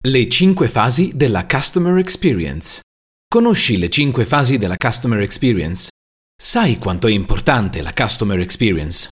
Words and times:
Le 0.00 0.28
5 0.28 0.68
fasi 0.68 1.10
della 1.16 1.44
Customer 1.44 1.96
Experience. 1.96 2.82
Conosci 3.26 3.78
le 3.78 3.88
5 3.88 4.24
fasi 4.26 4.56
della 4.56 4.76
Customer 4.76 5.20
Experience? 5.20 5.88
Sai 6.40 6.76
quanto 6.76 7.08
è 7.08 7.10
importante 7.10 7.82
la 7.82 7.92
Customer 7.92 8.38
Experience? 8.38 9.08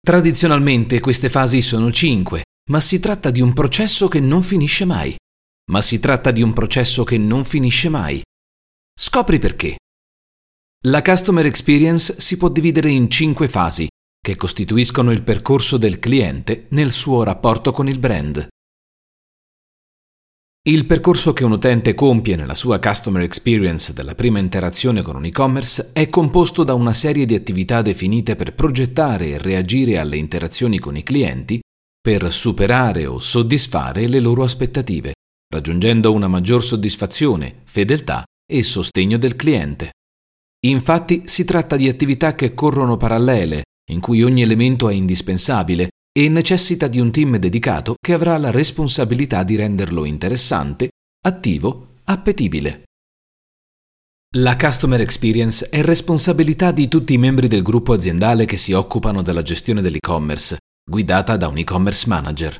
Tradizionalmente 0.00 1.00
queste 1.00 1.28
fasi 1.28 1.60
sono 1.60 1.92
5, 1.92 2.44
ma 2.70 2.80
si 2.80 2.98
tratta 2.98 3.30
di 3.30 3.42
un 3.42 3.52
processo 3.52 4.08
che 4.08 4.20
non 4.20 4.42
finisce 4.42 4.86
mai. 4.86 5.14
Ma 5.70 5.82
si 5.82 6.00
tratta 6.00 6.30
di 6.30 6.40
un 6.40 6.54
processo 6.54 7.04
che 7.04 7.18
non 7.18 7.44
finisce 7.44 7.90
mai. 7.90 8.22
Scopri 8.98 9.38
perché. 9.38 9.76
La 10.86 11.02
Customer 11.02 11.44
Experience 11.44 12.18
si 12.18 12.38
può 12.38 12.48
dividere 12.48 12.88
in 12.88 13.10
5 13.10 13.48
fasi, 13.48 13.86
che 14.18 14.36
costituiscono 14.36 15.12
il 15.12 15.22
percorso 15.22 15.76
del 15.76 15.98
cliente 15.98 16.68
nel 16.70 16.90
suo 16.90 17.22
rapporto 17.22 17.70
con 17.70 17.86
il 17.86 17.98
brand. 17.98 18.48
Il 20.64 20.86
percorso 20.86 21.32
che 21.32 21.42
un 21.42 21.50
utente 21.50 21.92
compie 21.92 22.36
nella 22.36 22.54
sua 22.54 22.78
customer 22.78 23.22
experience 23.22 23.92
della 23.92 24.14
prima 24.14 24.38
interazione 24.38 25.02
con 25.02 25.16
un 25.16 25.24
e-commerce 25.24 25.90
è 25.92 26.08
composto 26.08 26.62
da 26.62 26.72
una 26.74 26.92
serie 26.92 27.26
di 27.26 27.34
attività 27.34 27.82
definite 27.82 28.36
per 28.36 28.54
progettare 28.54 29.30
e 29.30 29.38
reagire 29.38 29.98
alle 29.98 30.18
interazioni 30.18 30.78
con 30.78 30.96
i 30.96 31.02
clienti, 31.02 31.60
per 32.00 32.32
superare 32.32 33.06
o 33.06 33.18
soddisfare 33.18 34.06
le 34.06 34.20
loro 34.20 34.44
aspettative, 34.44 35.14
raggiungendo 35.52 36.12
una 36.12 36.28
maggior 36.28 36.62
soddisfazione, 36.62 37.62
fedeltà 37.64 38.22
e 38.48 38.62
sostegno 38.62 39.18
del 39.18 39.34
cliente. 39.34 39.90
Infatti 40.64 41.22
si 41.24 41.44
tratta 41.44 41.74
di 41.74 41.88
attività 41.88 42.36
che 42.36 42.54
corrono 42.54 42.96
parallele, 42.96 43.64
in 43.90 43.98
cui 43.98 44.22
ogni 44.22 44.42
elemento 44.42 44.88
è 44.88 44.94
indispensabile 44.94 45.88
e 46.12 46.28
necessita 46.28 46.88
di 46.88 47.00
un 47.00 47.10
team 47.10 47.36
dedicato 47.36 47.94
che 47.98 48.12
avrà 48.12 48.36
la 48.36 48.50
responsabilità 48.50 49.42
di 49.42 49.56
renderlo 49.56 50.04
interessante, 50.04 50.90
attivo, 51.24 51.94
appetibile. 52.04 52.82
La 54.36 54.56
Customer 54.56 55.00
Experience 55.00 55.68
è 55.68 55.82
responsabilità 55.82 56.70
di 56.70 56.88
tutti 56.88 57.12
i 57.12 57.18
membri 57.18 57.48
del 57.48 57.62
gruppo 57.62 57.92
aziendale 57.92 58.44
che 58.44 58.56
si 58.56 58.72
occupano 58.72 59.22
della 59.22 59.42
gestione 59.42 59.82
dell'e-commerce, 59.82 60.56
guidata 60.90 61.36
da 61.36 61.48
un 61.48 61.58
e-commerce 61.58 62.08
manager. 62.08 62.58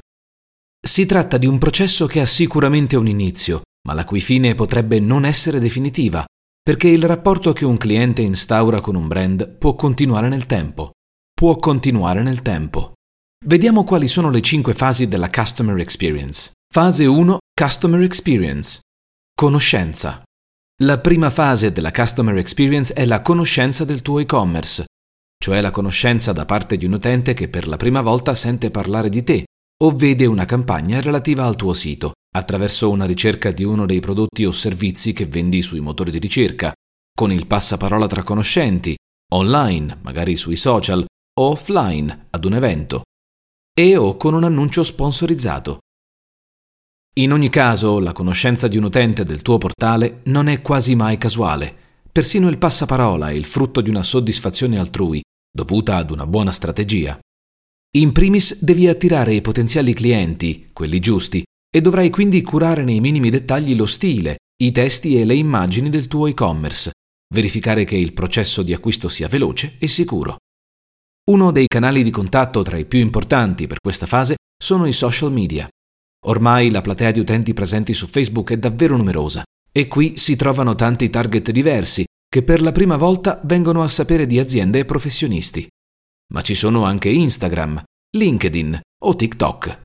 Si 0.84 1.06
tratta 1.06 1.38
di 1.38 1.46
un 1.46 1.58
processo 1.58 2.06
che 2.06 2.20
ha 2.20 2.26
sicuramente 2.26 2.96
un 2.96 3.06
inizio, 3.06 3.62
ma 3.86 3.94
la 3.94 4.04
cui 4.04 4.20
fine 4.20 4.54
potrebbe 4.54 5.00
non 5.00 5.24
essere 5.24 5.60
definitiva, 5.60 6.24
perché 6.62 6.88
il 6.88 7.04
rapporto 7.04 7.52
che 7.52 7.64
un 7.64 7.76
cliente 7.76 8.22
instaura 8.22 8.80
con 8.80 8.94
un 8.94 9.08
brand 9.08 9.56
può 9.56 9.74
continuare 9.74 10.28
nel 10.28 10.46
tempo. 10.46 10.92
Può 11.32 11.56
continuare 11.56 12.22
nel 12.22 12.42
tempo. 12.42 12.92
Vediamo 13.44 13.82
quali 13.82 14.06
sono 14.06 14.30
le 14.30 14.40
cinque 14.40 14.72
fasi 14.72 15.08
della 15.08 15.28
Customer 15.28 15.76
Experience. 15.80 16.52
Fase 16.72 17.06
1. 17.06 17.38
Customer 17.52 18.00
Experience. 18.02 18.78
Conoscenza. 19.34 20.22
La 20.84 21.00
prima 21.00 21.28
fase 21.28 21.72
della 21.72 21.90
Customer 21.90 22.36
Experience 22.36 22.94
è 22.94 23.04
la 23.04 23.20
conoscenza 23.20 23.84
del 23.84 24.00
tuo 24.00 24.20
e-commerce, 24.20 24.84
cioè 25.42 25.60
la 25.60 25.72
conoscenza 25.72 26.32
da 26.32 26.44
parte 26.44 26.76
di 26.76 26.84
un 26.84 26.92
utente 26.92 27.34
che 27.34 27.48
per 27.48 27.66
la 27.66 27.76
prima 27.76 28.00
volta 28.00 28.32
sente 28.36 28.70
parlare 28.70 29.08
di 29.08 29.24
te 29.24 29.44
o 29.82 29.90
vede 29.90 30.24
una 30.26 30.44
campagna 30.44 31.00
relativa 31.00 31.44
al 31.44 31.56
tuo 31.56 31.72
sito, 31.72 32.12
attraverso 32.36 32.90
una 32.90 33.06
ricerca 33.06 33.50
di 33.50 33.64
uno 33.64 33.86
dei 33.86 33.98
prodotti 33.98 34.44
o 34.44 34.52
servizi 34.52 35.12
che 35.12 35.26
vendi 35.26 35.62
sui 35.62 35.80
motori 35.80 36.12
di 36.12 36.20
ricerca, 36.20 36.72
con 37.12 37.32
il 37.32 37.48
passaparola 37.48 38.06
tra 38.06 38.22
conoscenti, 38.22 38.94
online, 39.34 39.98
magari 40.02 40.36
sui 40.36 40.54
social, 40.54 41.04
o 41.40 41.50
offline, 41.50 42.28
ad 42.30 42.44
un 42.44 42.54
evento 42.54 43.02
e 43.74 43.96
o 43.96 44.16
con 44.16 44.34
un 44.34 44.44
annuncio 44.44 44.82
sponsorizzato. 44.82 45.78
In 47.14 47.32
ogni 47.32 47.48
caso, 47.48 47.98
la 47.98 48.12
conoscenza 48.12 48.68
di 48.68 48.76
un 48.76 48.84
utente 48.84 49.24
del 49.24 49.42
tuo 49.42 49.58
portale 49.58 50.20
non 50.24 50.48
è 50.48 50.62
quasi 50.62 50.94
mai 50.94 51.18
casuale. 51.18 51.74
Persino 52.10 52.48
il 52.48 52.58
passaparola 52.58 53.30
è 53.30 53.32
il 53.32 53.44
frutto 53.44 53.80
di 53.80 53.90
una 53.90 54.02
soddisfazione 54.02 54.78
altrui, 54.78 55.22
dovuta 55.50 55.96
ad 55.96 56.10
una 56.10 56.26
buona 56.26 56.52
strategia. 56.52 57.18
In 57.96 58.12
primis 58.12 58.62
devi 58.62 58.88
attirare 58.88 59.34
i 59.34 59.42
potenziali 59.42 59.92
clienti, 59.92 60.70
quelli 60.72 60.98
giusti, 61.00 61.42
e 61.74 61.80
dovrai 61.80 62.10
quindi 62.10 62.42
curare 62.42 62.84
nei 62.84 63.00
minimi 63.00 63.30
dettagli 63.30 63.74
lo 63.74 63.86
stile, 63.86 64.38
i 64.62 64.72
testi 64.72 65.18
e 65.18 65.24
le 65.24 65.34
immagini 65.34 65.90
del 65.90 66.08
tuo 66.08 66.26
e-commerce, 66.26 66.92
verificare 67.34 67.84
che 67.84 67.96
il 67.96 68.12
processo 68.12 68.62
di 68.62 68.72
acquisto 68.72 69.08
sia 69.08 69.28
veloce 69.28 69.76
e 69.78 69.88
sicuro. 69.88 70.36
Uno 71.24 71.52
dei 71.52 71.68
canali 71.68 72.02
di 72.02 72.10
contatto 72.10 72.62
tra 72.62 72.76
i 72.76 72.84
più 72.84 72.98
importanti 72.98 73.68
per 73.68 73.78
questa 73.78 74.06
fase 74.06 74.34
sono 74.60 74.86
i 74.86 74.92
social 74.92 75.30
media. 75.30 75.68
Ormai 76.26 76.68
la 76.68 76.80
platea 76.80 77.12
di 77.12 77.20
utenti 77.20 77.54
presenti 77.54 77.94
su 77.94 78.08
Facebook 78.08 78.50
è 78.50 78.56
davvero 78.56 78.96
numerosa 78.96 79.44
e 79.70 79.86
qui 79.86 80.16
si 80.16 80.34
trovano 80.34 80.74
tanti 80.74 81.10
target 81.10 81.52
diversi 81.52 82.04
che 82.28 82.42
per 82.42 82.60
la 82.60 82.72
prima 82.72 82.96
volta 82.96 83.40
vengono 83.44 83.84
a 83.84 83.88
sapere 83.88 84.26
di 84.26 84.40
aziende 84.40 84.80
e 84.80 84.84
professionisti. 84.84 85.64
Ma 86.34 86.42
ci 86.42 86.54
sono 86.54 86.84
anche 86.84 87.08
Instagram, 87.08 87.80
LinkedIn 88.16 88.80
o 89.04 89.14
TikTok. 89.14 89.80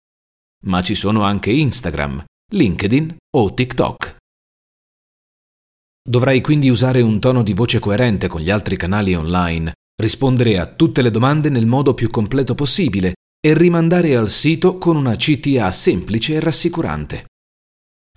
Ma 0.65 0.81
ci 0.81 0.95
sono 0.95 1.21
anche 1.21 1.51
Instagram, 1.51 2.23
LinkedIn 2.51 3.15
o 3.35 3.53
TikTok. 3.53 4.15
Dovrai 6.01 6.41
quindi 6.41 6.69
usare 6.69 7.01
un 7.01 7.19
tono 7.19 7.43
di 7.43 7.53
voce 7.53 7.77
coerente 7.77 8.27
con 8.27 8.41
gli 8.41 8.49
altri 8.49 8.75
canali 8.75 9.13
online 9.13 9.73
rispondere 10.01 10.59
a 10.59 10.67
tutte 10.67 11.01
le 11.01 11.11
domande 11.11 11.49
nel 11.49 11.65
modo 11.65 11.93
più 11.93 12.09
completo 12.09 12.55
possibile 12.55 13.15
e 13.39 13.53
rimandare 13.53 14.15
al 14.15 14.29
sito 14.29 14.77
con 14.77 14.95
una 14.95 15.15
CTA 15.15 15.71
semplice 15.71 16.35
e 16.35 16.39
rassicurante. 16.39 17.25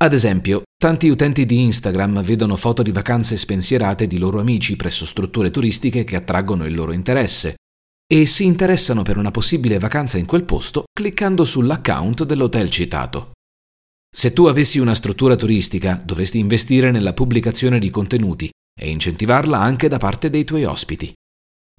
Ad 0.03 0.13
esempio, 0.13 0.63
tanti 0.79 1.09
utenti 1.09 1.45
di 1.45 1.61
Instagram 1.61 2.23
vedono 2.23 2.57
foto 2.57 2.83
di 2.83 2.91
vacanze 2.91 3.37
spensierate 3.37 4.07
di 4.07 4.19
loro 4.19 4.41
amici 4.41 4.77
presso 4.77 5.05
strutture 5.05 5.51
turistiche 5.51 6.05
che 6.05 6.17
attraggono 6.17 6.65
il 6.65 6.75
loro 6.75 6.93
interesse 6.93 7.57
e 8.11 8.27
si 8.27 8.45
interessano 8.45 9.03
per 9.03 9.19
una 9.19 9.31
possibile 9.31 9.79
vacanza 9.79 10.19
in 10.19 10.27
quel 10.27 10.45
posto 10.45 10.85
cliccando 10.93 11.45
sull'account 11.45 12.25
dell'hotel 12.25 12.71
citato. 12.71 13.33
Se 14.13 14.33
tu 14.33 14.47
avessi 14.47 14.79
una 14.79 14.95
struttura 14.95 15.37
turistica, 15.37 16.01
dovresti 16.03 16.39
investire 16.39 16.91
nella 16.91 17.13
pubblicazione 17.13 17.79
di 17.79 17.91
contenuti 17.91 18.51
e 18.79 18.89
incentivarla 18.89 19.59
anche 19.59 19.87
da 19.87 19.99
parte 19.99 20.31
dei 20.31 20.45
tuoi 20.45 20.65
ospiti. 20.65 21.13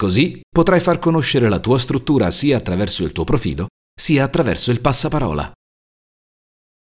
Così 0.02 0.42
potrai 0.50 0.80
far 0.80 0.98
conoscere 0.98 1.48
la 1.48 1.60
tua 1.60 1.78
struttura 1.78 2.32
sia 2.32 2.58
attraverso 2.58 3.04
il 3.04 3.12
tuo 3.12 3.24
profilo, 3.24 3.68
sia 3.94 4.24
attraverso 4.24 4.72
il 4.72 4.82
passaparola. 4.82 5.52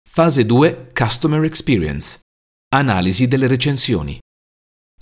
Fase 0.08 0.46
2 0.46 0.90
Customer 0.94 1.44
Experience. 1.44 2.20
Analisi 2.74 3.28
delle 3.28 3.46
recensioni. 3.46 4.18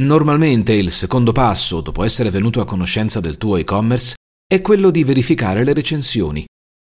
Normalmente 0.03 0.73
il 0.73 0.91
secondo 0.91 1.31
passo, 1.31 1.81
dopo 1.81 2.03
essere 2.03 2.31
venuto 2.31 2.61
a 2.61 2.65
conoscenza 2.65 3.21
del 3.21 3.39
tuo 3.39 3.57
e-commerce, 3.57 4.17
è 4.45 4.61
quello 4.63 4.91
di 4.91 5.05
verificare 5.05 5.63
le 5.63 5.73
recensioni. 5.73 6.45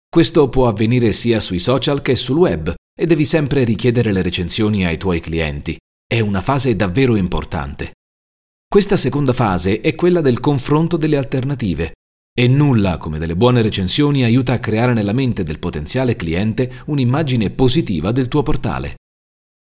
Questo 0.08 0.48
può 0.48 0.68
avvenire 0.68 1.12
sia 1.12 1.40
sui 1.40 1.58
social 1.58 2.04
che 2.04 2.16
sul 2.16 2.38
web 2.38 2.72
e 2.94 3.08
devi 3.08 3.26
sempre 3.26 3.64
richiedere 3.64 4.12
le 4.12 4.22
recensioni 4.22 4.86
ai 4.86 5.00
tuoi 5.00 5.22
clienti. 5.22 5.76
È 6.06 6.20
una 6.20 6.42
fase 6.42 6.76
davvero 6.76 7.16
importante. 7.16 7.94
Questa 8.76 8.98
seconda 8.98 9.32
fase 9.32 9.80
è 9.80 9.96
quella 9.96 10.20
del 10.20 10.42
confronto 10.42 10.98
delle 10.98 11.16
alternative 11.16 11.94
e 12.38 12.50
nulla 12.50 12.98
come 12.98 13.20
delle 13.20 13.38
buone 13.38 13.62
recensioni 13.62 14.26
aiuta 14.26 14.52
a 14.52 14.60
creare 14.60 14.92
nella 14.92 15.14
mente 15.14 15.44
del 15.44 15.60
potenziale 15.60 16.18
cliente 16.18 16.82
un'immagine 16.88 17.52
positiva 17.52 18.12
del 18.12 18.28
tuo 18.28 18.44
portale. 18.44 18.96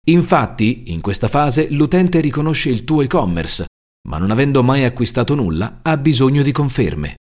Infatti, 0.09 0.91
in 0.91 1.01
questa 1.01 1.29
fase 1.29 1.71
l'utente 1.71 2.19
riconosce 2.19 2.71
il 2.71 2.83
tuo 2.83 3.03
e-commerce, 3.03 3.67
ma 4.09 4.19
non 4.19 4.33
avendo 4.33 4.65
mai 4.65 4.83
acquistato 4.83 5.37
nulla, 5.37 5.79
ha 5.83 5.97
bisogno 5.97 6.43
di 6.43 6.51
conferme. 6.51 7.15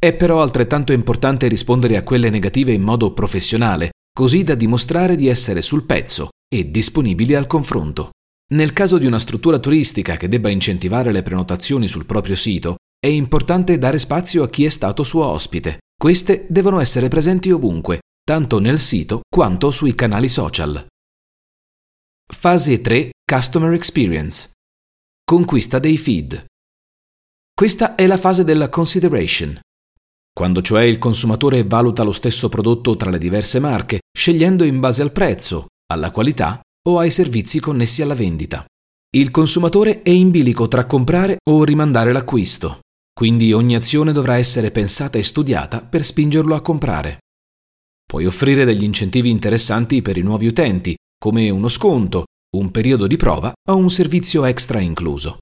È 0.00 0.14
però 0.14 0.40
altrettanto 0.40 0.94
importante 0.94 1.46
rispondere 1.46 1.98
a 1.98 2.04
quelle 2.04 2.30
negative 2.30 2.72
in 2.72 2.80
modo 2.80 3.12
professionale, 3.12 3.90
così 4.18 4.44
da 4.44 4.54
dimostrare 4.54 5.14
di 5.14 5.28
essere 5.28 5.60
sul 5.60 5.84
pezzo 5.84 6.30
e 6.48 6.70
disponibili 6.70 7.34
al 7.34 7.46
confronto. 7.46 8.12
Nel 8.50 8.72
caso 8.72 8.96
di 8.96 9.04
una 9.04 9.18
struttura 9.18 9.58
turistica 9.58 10.16
che 10.16 10.26
debba 10.26 10.48
incentivare 10.48 11.12
le 11.12 11.22
prenotazioni 11.22 11.86
sul 11.86 12.06
proprio 12.06 12.34
sito, 12.34 12.76
è 12.98 13.06
importante 13.06 13.76
dare 13.76 13.98
spazio 13.98 14.42
a 14.42 14.48
chi 14.48 14.64
è 14.64 14.70
stato 14.70 15.04
suo 15.04 15.26
ospite. 15.26 15.80
Queste 15.94 16.46
devono 16.48 16.80
essere 16.80 17.08
presenti 17.08 17.50
ovunque, 17.50 18.00
tanto 18.22 18.58
nel 18.58 18.78
sito 18.78 19.20
quanto 19.28 19.70
sui 19.70 19.94
canali 19.94 20.30
social. 20.30 20.86
Fase 22.26 22.80
3 22.80 23.10
Customer 23.22 23.72
Experience. 23.74 24.50
Conquista 25.22 25.78
dei 25.78 25.98
feed. 25.98 26.46
Questa 27.54 27.96
è 27.96 28.06
la 28.06 28.16
fase 28.16 28.44
della 28.44 28.70
consideration, 28.70 29.60
quando 30.32 30.62
cioè 30.62 30.84
il 30.84 30.96
consumatore 30.96 31.64
valuta 31.64 32.02
lo 32.02 32.12
stesso 32.12 32.48
prodotto 32.48 32.96
tra 32.96 33.10
le 33.10 33.18
diverse 33.18 33.58
marche, 33.58 33.98
scegliendo 34.16 34.64
in 34.64 34.80
base 34.80 35.02
al 35.02 35.12
prezzo, 35.12 35.66
alla 35.92 36.10
qualità 36.12 36.60
o 36.88 36.98
ai 36.98 37.10
servizi 37.10 37.60
connessi 37.60 38.02
alla 38.02 38.14
vendita. 38.14 38.64
Il 39.14 39.30
consumatore 39.30 40.02
è 40.02 40.10
in 40.10 40.30
bilico 40.30 40.68
tra 40.68 40.86
comprare 40.86 41.38
o 41.50 41.64
rimandare 41.64 42.12
l'acquisto, 42.12 42.80
quindi 43.12 43.52
ogni 43.52 43.74
azione 43.74 44.12
dovrà 44.12 44.36
essere 44.36 44.70
pensata 44.70 45.18
e 45.18 45.22
studiata 45.22 45.82
per 45.82 46.04
spingerlo 46.04 46.54
a 46.54 46.60
comprare. 46.60 47.18
Puoi 48.06 48.26
offrire 48.26 48.64
degli 48.64 48.84
incentivi 48.84 49.28
interessanti 49.28 50.02
per 50.02 50.16
i 50.16 50.22
nuovi 50.22 50.46
utenti, 50.46 50.96
come 51.18 51.50
uno 51.50 51.68
sconto, 51.68 52.24
un 52.56 52.70
periodo 52.70 53.06
di 53.06 53.16
prova 53.16 53.52
o 53.68 53.76
un 53.76 53.90
servizio 53.90 54.44
extra 54.44 54.80
incluso. 54.80 55.38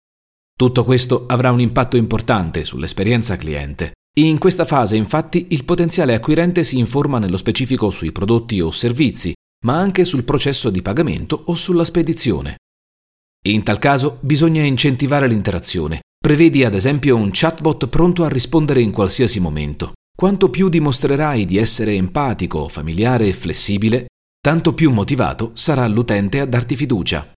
Tutto 0.56 0.84
questo 0.84 1.26
avrà 1.26 1.52
un 1.52 1.60
impatto 1.60 1.96
importante 1.96 2.64
sull'esperienza 2.64 3.36
cliente. 3.36 3.92
In 4.18 4.38
questa 4.38 4.64
fase, 4.64 4.96
infatti, 4.96 5.48
il 5.50 5.64
potenziale 5.64 6.14
acquirente 6.14 6.64
si 6.64 6.78
informa 6.78 7.18
nello 7.18 7.36
specifico 7.36 7.90
sui 7.90 8.10
prodotti 8.10 8.60
o 8.60 8.70
servizi, 8.70 9.34
ma 9.66 9.76
anche 9.78 10.04
sul 10.04 10.22
processo 10.22 10.70
di 10.70 10.80
pagamento 10.80 11.42
o 11.46 11.54
sulla 11.54 11.84
spedizione. 11.84 12.58
In 13.48 13.64
tal 13.64 13.80
caso 13.80 14.18
bisogna 14.20 14.62
incentivare 14.62 15.26
l'interazione. 15.26 16.02
Prevedi 16.18 16.64
ad 16.64 16.74
esempio 16.74 17.16
un 17.16 17.30
chatbot 17.32 17.88
pronto 17.88 18.22
a 18.22 18.28
rispondere 18.28 18.80
in 18.80 18.92
qualsiasi 18.92 19.40
momento. 19.40 19.92
Quanto 20.16 20.50
più 20.50 20.68
dimostrerai 20.68 21.44
di 21.44 21.58
essere 21.58 21.94
empatico, 21.94 22.68
familiare 22.68 23.26
e 23.26 23.32
flessibile, 23.32 24.06
tanto 24.40 24.72
più 24.72 24.92
motivato 24.92 25.50
sarà 25.54 25.86
l'utente 25.88 26.40
a 26.40 26.46
darti 26.46 26.76
fiducia. 26.76 27.32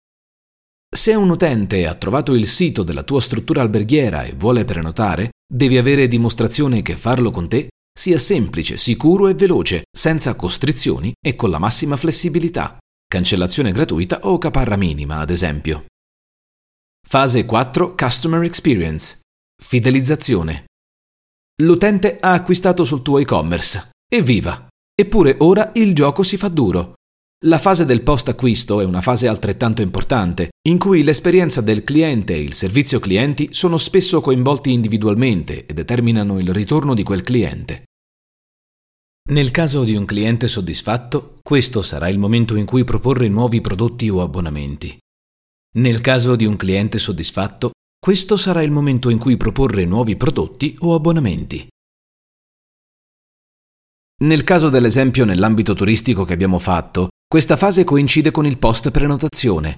Se 0.95 1.15
un 1.15 1.31
utente 1.31 1.87
ha 1.87 1.95
trovato 1.95 2.35
il 2.35 2.47
sito 2.47 2.83
della 2.83 3.03
tua 3.03 3.21
struttura 3.21 3.63
alberghiera 3.63 4.25
e 4.25 4.35
vuole 4.35 4.65
prenotare, 4.65 5.31
devi 5.51 5.77
avere 5.79 6.09
dimostrazione 6.09 6.83
che 6.83 6.95
farlo 6.95 7.31
con 7.31 7.49
te 7.49 7.69
sia 7.99 8.17
semplice, 8.17 8.77
sicuro 8.77 9.27
e 9.27 9.35
veloce, 9.35 9.83
senza 9.91 10.37
costrizioni 10.37 11.12
e 11.21 11.35
con 11.35 11.50
la 11.50 11.59
massima 11.59 11.97
flessibilità. 11.97 12.79
Cancellazione 13.05 13.73
gratuita 13.73 14.21
o 14.23 14.39
caparra 14.39 14.77
minima, 14.77 15.19
ad 15.19 15.31
esempio. 15.31 15.87
Fase 17.05 17.45
4 17.45 17.97
Customer 17.97 18.43
Experience. 18.45 19.21
Fidelizzazione. 19.61 20.67
L'utente 21.62 22.19
ha 22.21 22.35
acquistato 22.35 22.85
sul 22.85 23.03
tuo 23.03 23.19
e-commerce. 23.19 23.91
Evviva! 24.09 24.69
Eppure 24.94 25.37
ora 25.41 25.73
il 25.75 25.93
gioco 25.93 26.23
si 26.23 26.37
fa 26.37 26.49
duro. 26.49 26.93
La 27.44 27.58
fase 27.58 27.85
del 27.85 28.02
post 28.02 28.29
acquisto 28.29 28.81
è 28.81 28.85
una 28.85 29.00
fase 29.00 29.29
altrettanto 29.29 29.81
importante, 29.81 30.49
in 30.67 30.76
cui 30.76 31.05
l'esperienza 31.05 31.61
del 31.61 31.85
cliente 31.85 32.35
e 32.35 32.40
il 32.40 32.52
servizio 32.52 32.99
clienti 32.99 33.50
sono 33.52 33.76
spesso 33.76 34.20
coinvolti 34.20 34.73
individualmente 34.73 35.64
e 35.64 35.73
determinano 35.73 36.40
il 36.40 36.52
ritorno 36.52 36.94
di 36.94 37.05
quel 37.05 37.20
cliente. 37.20 37.85
Nel 39.31 39.52
caso 39.52 39.85
di 39.85 39.94
un 39.94 40.05
cliente 40.05 40.49
soddisfatto, 40.49 41.38
questo 41.40 41.81
sarà 41.81 42.08
il 42.08 42.19
momento 42.19 42.56
in 42.56 42.64
cui 42.64 42.82
proporre 42.82 43.29
nuovi 43.29 43.61
prodotti 43.61 44.08
o 44.08 44.20
abbonamenti. 44.20 44.99
Nel 45.76 46.00
caso 46.00 46.34
di 46.34 46.44
un 46.44 46.56
cliente 46.56 46.99
soddisfatto, 46.99 47.70
questo 48.00 48.37
sarà 48.37 48.62
il 48.62 48.73
momento 48.73 49.11
in 49.11 49.19
cui 49.19 49.37
proporre 49.37 49.84
nuovi 49.84 50.17
prodotti 50.17 50.75
o 50.81 50.93
abbonamenti. 50.93 51.69
Nel 54.23 54.43
caso 54.43 54.70
dell'esempio 54.70 55.25
nell'ambito 55.25 55.75
turistico 55.75 56.25
che 56.25 56.32
abbiamo 56.32 56.58
fatto, 56.58 57.11
questa 57.29 57.59
fase 57.59 57.85
coincide 57.85 58.31
con 58.31 58.47
il 58.47 58.57
post 58.57 58.91
prenotazione. 58.91 59.77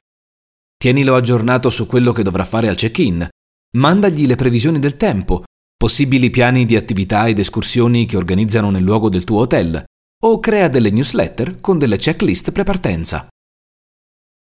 Tienilo 0.77 1.17
aggiornato 1.17 1.69
su 1.69 1.85
quello 1.85 2.13
che 2.13 2.23
dovrà 2.23 2.45
fare 2.45 2.69
al 2.69 2.77
check-in. 2.77 3.29
Mandagli 3.77 4.25
le 4.27 4.37
previsioni 4.37 4.79
del 4.79 4.97
tempo, 4.97 5.43
possibili 5.77 6.31
piani 6.31 6.65
di 6.65 6.77
attività 6.77 7.27
ed 7.27 7.41
escursioni 7.41 8.07
che 8.07 8.17
organizzano 8.17 8.71
nel 8.71 8.85
luogo 8.85 9.09
del 9.09 9.25
tuo 9.25 9.41
hotel, 9.41 9.85
o 10.23 10.39
crea 10.39 10.69
delle 10.69 10.91
newsletter 10.91 11.61
con 11.61 11.77
delle 11.77 11.97
checklist 11.97 12.53
prepartenza. 12.53 13.27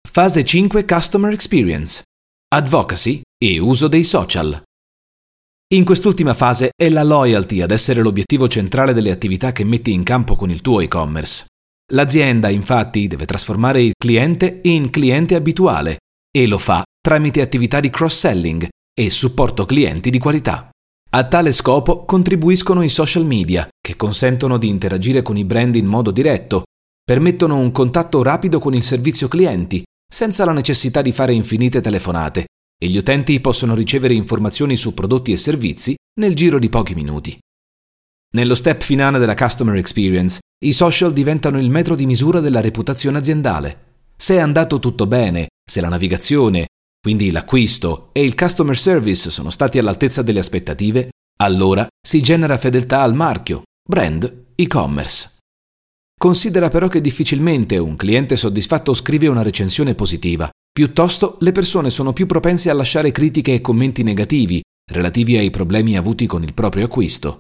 Fase 0.08 0.46
5 0.46 0.86
Customer 0.86 1.34
Experience. 1.34 2.04
Advocacy 2.54 3.22
e 3.44 3.58
uso 3.58 3.88
dei 3.88 4.04
social. 4.04 4.62
In 5.74 5.84
quest'ultima 5.84 6.36
fase 6.36 6.70
è 6.76 6.90
la 6.90 7.02
loyalty 7.02 7.62
ad 7.62 7.72
essere 7.72 8.04
l'obiettivo 8.04 8.48
centrale 8.48 8.94
delle 8.94 9.10
attività 9.10 9.52
che 9.52 9.64
metti 9.64 9.92
in 9.92 10.04
campo 10.04 10.36
con 10.36 10.52
il 10.52 10.62
tuo 10.62 10.80
e-commerce. 10.80 11.48
L'azienda 11.94 12.50
infatti 12.50 13.08
deve 13.08 13.26
trasformare 13.26 13.84
il 13.84 13.94
cliente 13.96 14.62
in 14.64 14.90
cliente 14.90 15.36
abituale 15.36 15.98
e 16.36 16.48
lo 16.48 16.58
fa 16.58 16.84
tramite 17.00 17.42
attività 17.42 17.80
di 17.80 17.92
cross-selling 17.92 18.68
e 19.00 19.10
supporto 19.12 19.66
clienti 19.66 20.10
di 20.10 20.18
qualità. 20.18 20.70
A 21.12 21.28
tale 21.28 21.52
scopo 21.52 22.06
contribuiscono 22.06 22.82
i 22.82 22.90
social 22.90 23.26
media, 23.26 23.68
che 23.80 23.96
consentono 23.96 24.58
di 24.58 24.68
interagire 24.68 25.22
con 25.22 25.38
i 25.38 25.46
brand 25.46 25.76
in 25.76 25.86
modo 25.86 26.10
diretto, 26.10 26.64
permettono 27.04 27.60
un 27.60 27.72
contatto 27.72 28.24
rapido 28.24 28.58
con 28.58 28.74
il 28.74 28.82
servizio 28.82 29.28
clienti, 29.28 29.84
senza 30.12 30.46
la 30.46 30.54
necessità 30.54 31.04
di 31.04 31.12
fare 31.12 31.34
infinite 31.34 31.82
telefonate, 31.82 32.46
e 32.84 32.88
gli 32.88 32.98
utenti 32.98 33.40
possono 33.40 33.76
ricevere 33.76 34.16
informazioni 34.16 34.76
su 34.76 34.96
prodotti 34.96 35.32
e 35.32 35.38
servizi 35.38 35.94
nel 36.20 36.34
giro 36.34 36.58
di 36.58 36.70
pochi 36.70 36.96
minuti. 36.96 37.38
Nello 38.36 38.56
step 38.56 38.82
finale 38.82 39.20
della 39.20 39.36
Customer 39.36 39.76
Experience, 39.76 40.40
i 40.66 40.72
social 40.72 41.14
diventano 41.14 41.60
il 41.60 41.70
metro 41.70 41.96
di 41.96 42.06
misura 42.06 42.40
della 42.40 42.62
reputazione 42.62 43.18
aziendale. 43.18 43.92
Se 44.16 44.36
è 44.36 44.40
andato 44.40 44.80
tutto 44.80 45.08
bene, 45.08 45.48
se 45.64 45.82
la 45.82 45.90
navigazione, 45.90 46.68
quindi 47.02 47.32
l'acquisto 47.32 48.10
e 48.14 48.24
il 48.24 48.36
customer 48.36 48.78
service 48.78 49.30
sono 49.30 49.50
stati 49.50 49.78
all'altezza 49.78 50.22
delle 50.22 50.40
aspettative, 50.40 51.10
allora 51.42 51.86
si 52.02 52.22
genera 52.22 52.58
fedeltà 52.58 53.02
al 53.02 53.14
marchio, 53.14 53.64
brand, 53.88 54.46
e-commerce. 54.56 55.38
Considera 56.18 56.70
però 56.70 56.88
che 56.88 57.02
difficilmente 57.02 57.78
un 57.78 57.96
cliente 57.96 58.36
soddisfatto 58.38 58.94
scrive 58.94 59.28
una 59.28 59.42
recensione 59.42 59.96
positiva, 59.96 60.50
piuttosto 60.72 61.38
le 61.42 61.52
persone 61.52 61.90
sono 61.90 62.14
più 62.14 62.26
propense 62.26 62.70
a 62.70 62.74
lasciare 62.74 63.12
critiche 63.12 63.54
e 63.54 63.62
commenti 63.62 64.04
negativi 64.04 64.62
relativi 64.92 65.38
ai 65.38 65.50
problemi 65.50 65.98
avuti 65.98 66.26
con 66.26 66.44
il 66.44 66.54
proprio 66.54 66.86
acquisto. 66.86 67.40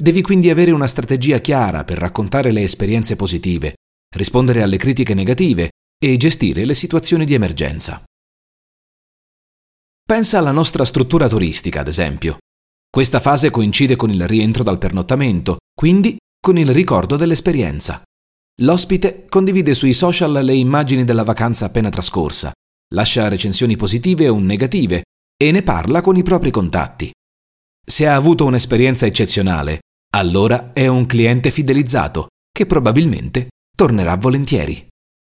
Devi 0.00 0.22
quindi 0.22 0.48
avere 0.48 0.70
una 0.70 0.86
strategia 0.86 1.38
chiara 1.38 1.82
per 1.82 1.98
raccontare 1.98 2.52
le 2.52 2.62
esperienze 2.62 3.16
positive, 3.16 3.74
rispondere 4.14 4.62
alle 4.62 4.76
critiche 4.76 5.12
negative 5.12 5.70
e 6.00 6.16
gestire 6.16 6.64
le 6.64 6.74
situazioni 6.74 7.24
di 7.24 7.34
emergenza. 7.34 8.04
Pensa 10.06 10.38
alla 10.38 10.52
nostra 10.52 10.84
struttura 10.84 11.28
turistica, 11.28 11.80
ad 11.80 11.88
esempio. 11.88 12.38
Questa 12.88 13.18
fase 13.18 13.50
coincide 13.50 13.96
con 13.96 14.10
il 14.10 14.24
rientro 14.28 14.62
dal 14.62 14.78
pernottamento, 14.78 15.56
quindi 15.74 16.16
con 16.40 16.56
il 16.56 16.72
ricordo 16.72 17.16
dell'esperienza. 17.16 18.00
L'ospite 18.62 19.24
condivide 19.28 19.74
sui 19.74 19.92
social 19.92 20.44
le 20.44 20.54
immagini 20.54 21.02
della 21.02 21.24
vacanza 21.24 21.66
appena 21.66 21.90
trascorsa, 21.90 22.52
lascia 22.94 23.26
recensioni 23.26 23.74
positive 23.74 24.28
o 24.28 24.38
negative 24.38 25.02
e 25.36 25.50
ne 25.50 25.62
parla 25.64 26.00
con 26.00 26.16
i 26.16 26.22
propri 26.22 26.52
contatti. 26.52 27.10
Se 27.84 28.06
ha 28.06 28.14
avuto 28.14 28.44
un'esperienza 28.44 29.04
eccezionale, 29.04 29.80
allora 30.10 30.72
è 30.72 30.86
un 30.86 31.06
cliente 31.06 31.50
fidelizzato 31.50 32.28
che 32.50 32.66
probabilmente 32.66 33.48
tornerà 33.76 34.16
volentieri. 34.16 34.86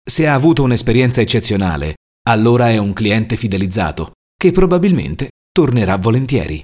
Se 0.06 0.26
ha 0.26 0.34
avuto 0.34 0.62
un'esperienza 0.62 1.20
eccezionale, 1.20 1.94
allora 2.28 2.70
è 2.70 2.76
un 2.76 2.92
cliente 2.92 3.36
fidelizzato 3.36 4.12
che 4.36 4.50
probabilmente 4.50 5.30
tornerà 5.52 5.96
volentieri. 5.96 6.62